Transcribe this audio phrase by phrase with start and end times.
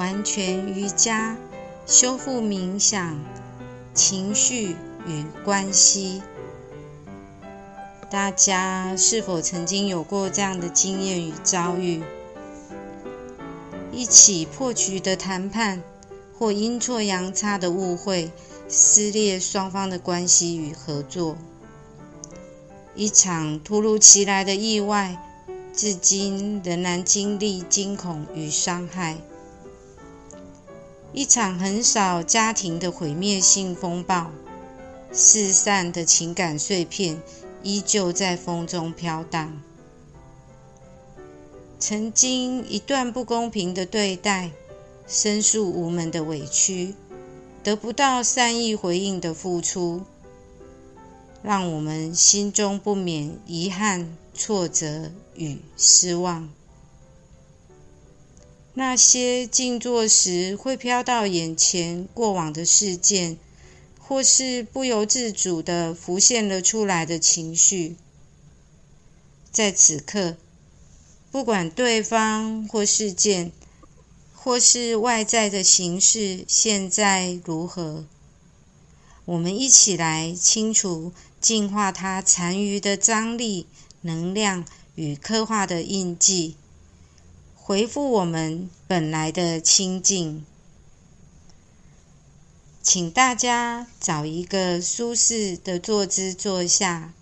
[0.00, 1.36] 完全瑜伽、
[1.84, 3.22] 修复冥想、
[3.92, 4.74] 情绪
[5.06, 6.22] 与关系。
[8.10, 12.02] 大家是否曾经有过这样的经验与遭遇？
[13.92, 15.82] 一起破局的谈判，
[16.38, 18.32] 或阴错阳差的误会，
[18.68, 21.36] 撕裂双方的关系与合作；
[22.94, 25.22] 一场突如其来的意外，
[25.74, 29.16] 至今仍然经历惊恐与伤害；
[31.12, 34.30] 一场很少家庭的毁灭性风暴，
[35.12, 37.20] 四散的情感碎片。
[37.62, 39.60] 依旧在风中飘荡。
[41.78, 44.50] 曾经一段不公平的对待，
[45.06, 46.94] 申诉无门的委屈，
[47.62, 50.04] 得不到善意回应的付出，
[51.42, 56.48] 让我们心中不免遗憾、挫折与失望。
[58.80, 63.36] 那些静坐时会飘到眼前过往的事件。
[63.98, 67.94] 或是不由自主的浮现了出来的情绪，
[69.52, 70.36] 在此刻，
[71.30, 73.52] 不管对方或事件，
[74.34, 78.04] 或是外在的形式现在如何，
[79.26, 83.66] 我们一起来清除、净化它残余的张力、
[84.00, 84.64] 能量
[84.96, 86.56] 与刻画的印记，
[87.70, 90.44] 回复我们本来的清净。
[92.82, 97.14] 请大家找一个舒适的坐姿坐下，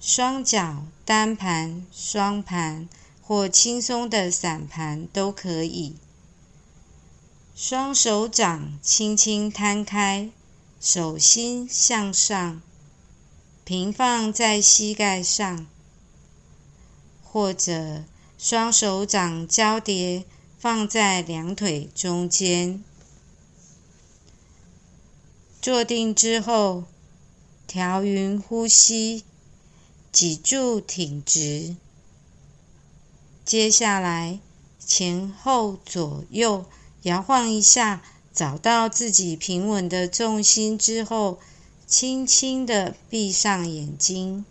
[0.00, 2.88] 双脚单盘、双盘
[3.20, 5.96] 或轻松的散盘都可以。
[7.54, 10.30] 双手掌轻轻摊开，
[10.80, 12.62] 手心向上，
[13.66, 15.66] 平放在膝盖上，
[17.22, 18.04] 或者
[18.44, 20.24] 双手掌交叠
[20.58, 22.82] 放在两腿中间。
[25.60, 26.82] 坐定之后，
[27.68, 29.22] 调匀呼吸，
[30.10, 31.76] 脊柱挺直。
[33.44, 34.40] 接下来，
[34.84, 36.66] 前后左右
[37.02, 38.02] 摇晃一下，
[38.34, 41.38] 找到自己平稳的重心之后，
[41.86, 44.44] 轻轻的闭上眼睛，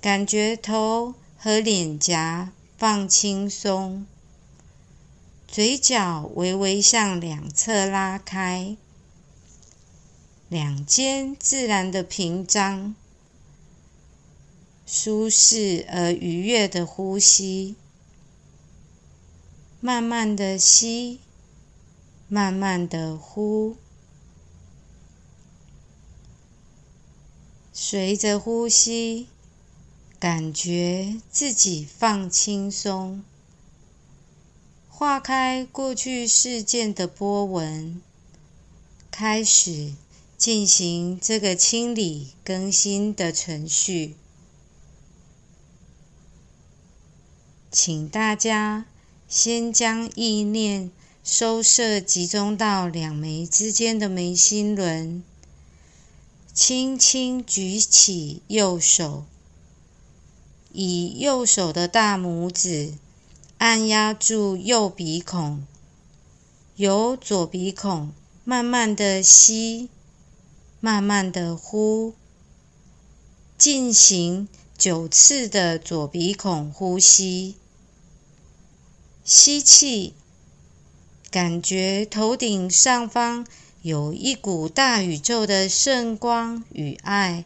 [0.00, 1.12] 感觉头
[1.44, 4.06] 和脸颊放轻松，
[5.48, 8.76] 嘴角微微向两侧拉开。
[10.48, 12.94] 两肩自然的平张，
[14.86, 17.74] 舒适而愉悦的呼吸，
[19.80, 21.18] 慢慢的吸，
[22.28, 23.76] 慢慢的呼，
[27.72, 29.26] 随着呼吸，
[30.22, 33.24] 感觉自己放轻松，
[34.88, 38.00] 化开过去事件的波纹，
[39.10, 39.94] 开始。
[40.38, 44.16] 进行这个清理更新的程序，
[47.72, 48.86] 请大家
[49.28, 50.90] 先将意念
[51.22, 55.22] 收摄集中到两眉之间的眉心轮，
[56.52, 59.24] 轻轻举起右手，
[60.72, 62.94] 以右手的大拇指
[63.58, 65.66] 按压住右鼻孔，
[66.76, 68.12] 由左鼻孔
[68.44, 69.88] 慢慢的吸。
[70.84, 72.12] 慢慢的呼，
[73.56, 77.54] 进行九次的左鼻孔呼吸。
[79.24, 80.14] 吸气，
[81.30, 83.46] 感觉头顶上方
[83.82, 87.44] 有一股大宇宙的圣光与爱，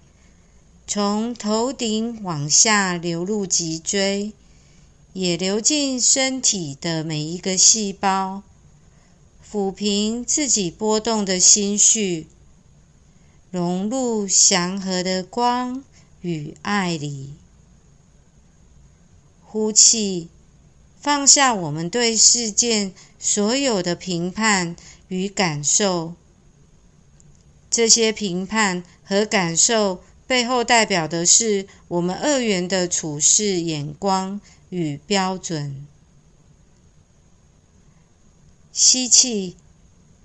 [0.88, 4.32] 从头顶往下流入脊椎，
[5.14, 8.44] 也流进身体的每一个细胞，
[9.44, 12.28] 抚平自己波动的心绪。
[13.50, 15.82] 融入祥和的光
[16.20, 17.32] 与爱里，
[19.44, 20.28] 呼气，
[21.00, 24.76] 放下我们对事件所有的评判
[25.08, 26.14] 与感受。
[27.70, 34.40] 这些评判和感受背后代表的是我们二元的处事眼光
[34.70, 35.86] 与标准。
[38.72, 39.56] 吸气，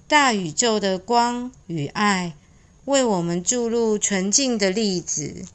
[0.07, 2.36] 大宇宙的光与爱。
[2.86, 5.45] 为我们注入纯净的粒子，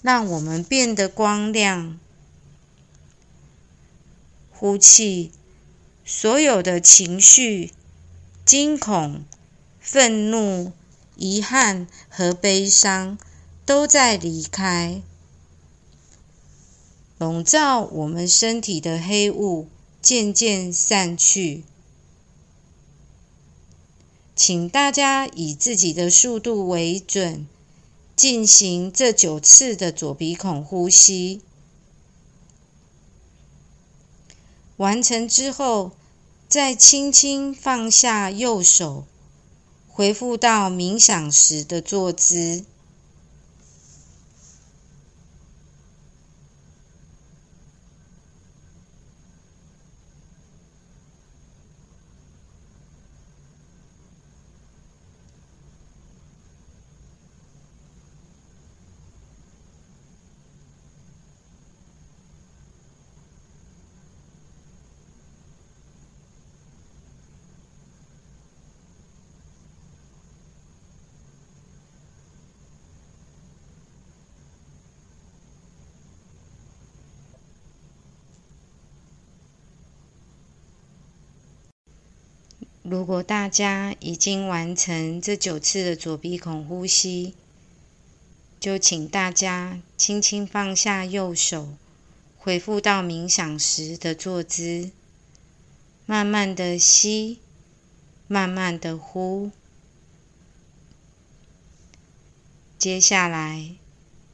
[0.00, 2.00] 让我们变得光亮。
[4.50, 5.30] 呼气，
[6.06, 7.70] 所有的情绪、
[8.46, 9.24] 惊恐、
[9.78, 10.72] 愤怒、
[11.16, 13.18] 遗憾和悲伤
[13.68, 15.02] 都在离开。
[17.18, 19.68] 笼罩我们身体的黑雾
[20.00, 21.64] 渐渐散去。
[24.34, 27.46] 请大家以自己的速度为准，
[28.16, 31.42] 进行这九次的左鼻孔呼吸。
[34.78, 35.90] 完成之后，
[36.48, 39.04] 再轻轻放下右手，
[39.86, 42.64] 回复到冥想时的坐姿。
[82.90, 87.34] 如果大家已经完成这九次的左鼻孔呼吸，
[88.58, 91.74] 就请大家轻轻放下右手，
[92.38, 94.90] 恢复到冥想时的坐姿，
[96.06, 97.40] 慢慢的吸，
[98.26, 99.50] 慢慢的呼。
[102.78, 103.76] 接下来，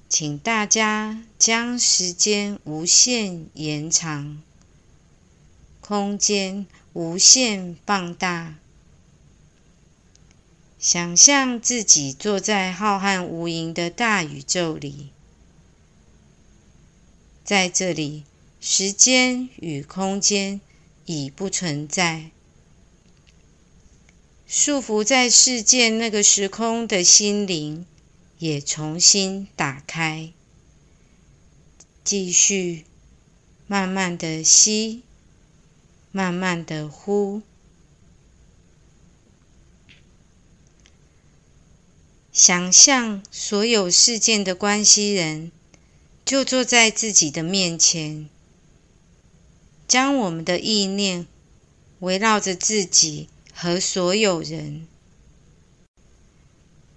[0.08, 4.40] 请大家将时间无限延长，
[5.80, 6.66] 空间。
[6.94, 8.54] 无限放大，
[10.78, 15.08] 想象自己坐在浩瀚无垠的大宇宙里，
[17.42, 18.22] 在这里，
[18.60, 20.60] 时间与空间
[21.04, 22.30] 已不存在，
[24.46, 27.84] 束缚在世界那个时空的心灵
[28.38, 30.32] 也重新打开，
[32.04, 32.84] 继续
[33.66, 35.02] 慢慢的吸。
[36.16, 37.42] 慢慢的呼，
[42.30, 45.50] 想象所有事件的关系人
[46.24, 48.28] 就坐在自己的面前，
[49.88, 51.26] 将我们的意念
[51.98, 54.86] 围绕着自己和所有人，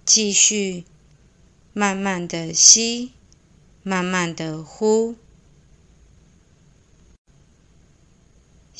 [0.06, 0.84] 继续
[1.72, 3.10] 慢慢的吸，
[3.82, 5.16] 慢慢的呼。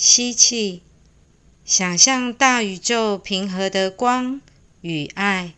[0.00, 0.82] 吸气，
[1.64, 4.40] 想象大宇宙平和的光
[4.80, 5.54] 与爱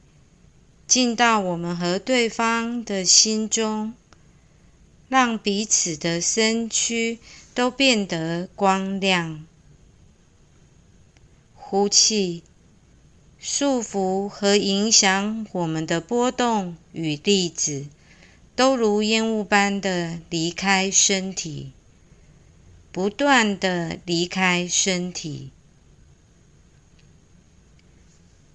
[0.87, 3.93] 进到我们和对方的心中，
[5.11, 7.19] 让彼此的身躯
[7.53, 9.45] 都变得光亮。
[11.55, 12.43] 呼气，
[13.39, 17.85] 束缚和影响我们的波动与粒子，
[18.57, 21.73] 都如烟雾般的离开身体。
[22.93, 25.53] 不断的离开身体，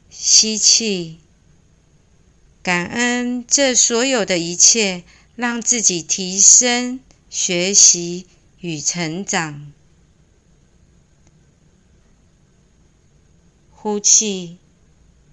[0.09, 1.19] 吸气，
[2.61, 5.05] 感恩这所有的一切，
[5.37, 6.99] 让自己提升、
[7.29, 8.27] 学习
[8.59, 9.71] 与成长。
[13.71, 14.57] 呼气，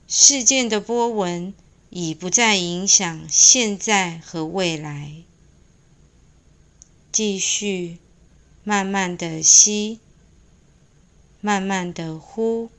[0.06, 1.52] 事件的波纹
[1.90, 5.25] 已不再影响现在和未来。
[7.10, 7.98] 继续。
[8.64, 9.98] 慢慢的吸，
[11.40, 12.70] 慢慢的呼，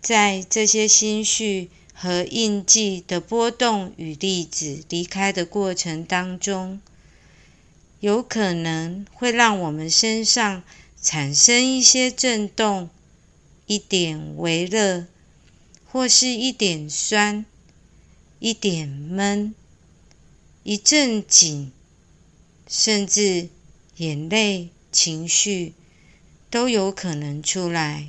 [0.00, 6.80] 在这些心绪和印记的波动与粒子离开的过程当中，
[7.98, 10.62] 有可能会让我们身上
[11.02, 12.88] 产生一些震动，
[13.66, 15.06] 一点微热，
[15.84, 17.44] 或是一点酸，
[18.38, 19.52] 一点闷，
[20.62, 21.72] 一阵紧。
[22.68, 23.48] 甚至
[23.96, 25.72] 眼泪、情绪
[26.50, 28.08] 都有可能出来。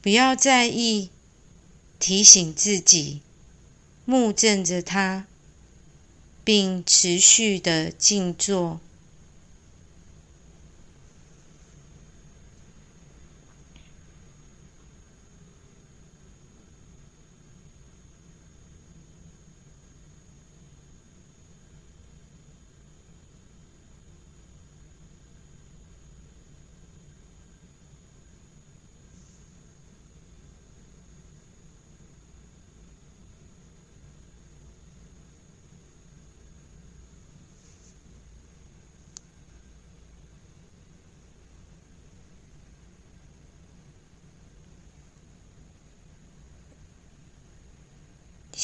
[0.00, 1.10] 不要在意，
[1.98, 3.20] 提醒自己，
[4.04, 5.26] 目正着它，
[6.44, 8.80] 并持续的静坐。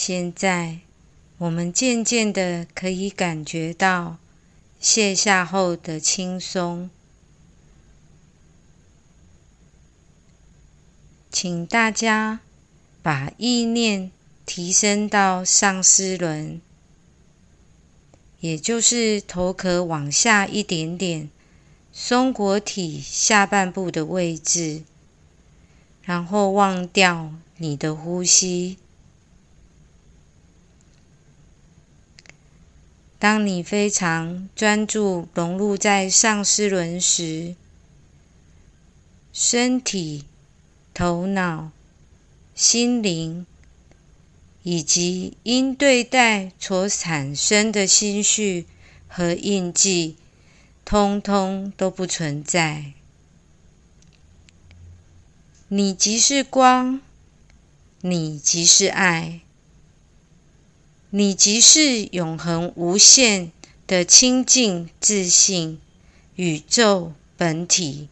[0.09, 0.79] 现在，
[1.37, 4.19] 我们渐渐的可以感觉到
[4.79, 6.89] 卸下后的轻松。
[11.29, 12.39] 请大家
[13.03, 14.13] 把意念
[14.45, 16.61] 提升到上尸轮，
[18.39, 21.29] 也就是头壳往下一点点，
[21.93, 24.85] 松果体下半部的位置，
[26.05, 28.79] 然后忘掉你的呼吸。
[33.19, 37.55] 当你非常专注融入在上尸轮时，
[39.33, 40.25] 身体。
[40.99, 41.73] 头脑、
[42.55, 43.45] 心灵，
[44.63, 48.65] 以及因对待所产生的心绪
[49.07, 50.17] 和印记，
[50.87, 52.95] 通通都不存在。
[55.69, 57.03] 你即是光，
[58.01, 59.43] 你即是爱，
[61.11, 63.53] 你即是永恒无限
[63.87, 65.81] 的清净自信
[66.35, 68.09] 宇宙本体。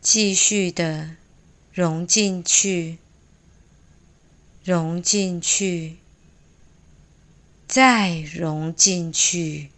[0.00, 1.16] 继续的
[1.72, 2.98] 融进去，
[4.64, 5.98] 融进去，
[7.68, 9.70] 再融进去。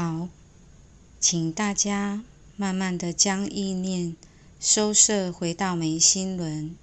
[0.00, 0.28] 好，
[1.18, 2.22] 请大家
[2.54, 4.14] 慢慢的将意念
[4.60, 6.76] 收摄回到眉心轮，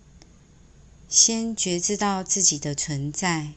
[1.07, 3.53] 先觉知到自己的存在，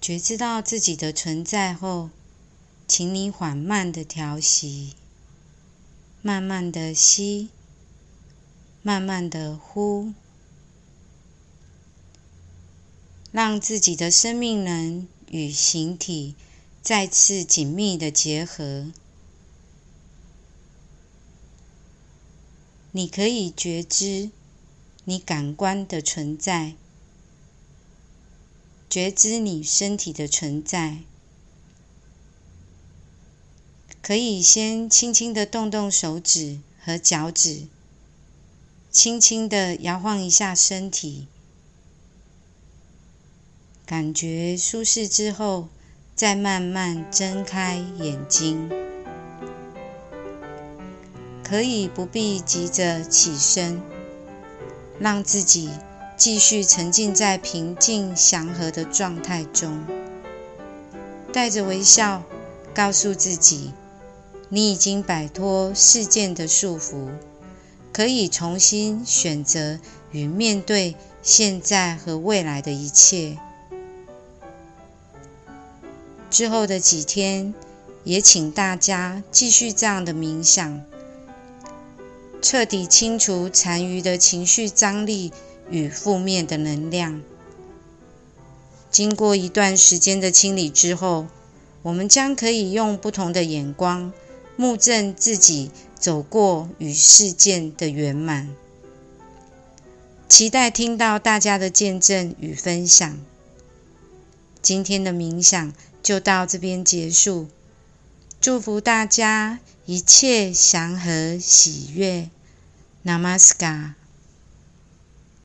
[0.00, 2.10] 觉知到自己的存在后，
[2.86, 4.94] 请你缓慢的调息，
[6.22, 7.48] 慢慢的吸，
[8.82, 10.12] 慢慢的呼。
[13.32, 16.34] 让自己的生命能与形体
[16.82, 18.92] 再次紧密的结合。
[22.92, 24.30] 你可以觉知
[25.04, 26.74] 你感官的存在，
[28.88, 30.98] 觉知你身体的存在。
[34.00, 37.68] 可以先轻轻的动动手指和脚趾，
[38.90, 41.26] 轻轻的摇晃一下身体。
[43.88, 45.68] 感觉舒适之后，
[46.14, 48.70] 再慢慢睁开眼睛。
[51.42, 53.80] 可以不必急着起身，
[54.98, 55.70] 让自己
[56.18, 59.82] 继续沉浸在平静祥和的状态中。
[61.32, 62.22] 带着微笑，
[62.74, 63.72] 告诉自己，
[64.50, 67.08] 你已经摆脱事件的束缚，
[67.90, 69.78] 可以重新选择
[70.12, 73.38] 与面对现在和未来的一切。
[76.30, 77.54] 之后的几天，
[78.04, 80.84] 也请大家继续这样的冥想，
[82.42, 85.32] 彻底清除残余的情绪张力
[85.70, 87.22] 与负面的能量。
[88.90, 91.26] 经过一段时间的清理之后，
[91.82, 94.12] 我们将可以用不同的眼光
[94.56, 98.54] 目证自己走过与事件的圆满。
[100.28, 103.18] 期待听到大家的见证与分享。
[104.60, 105.72] 今天的冥想。
[106.08, 107.48] 就到这边结束，
[108.40, 112.30] 祝福大家一切祥和喜悦
[113.04, 113.92] ，Namaskar。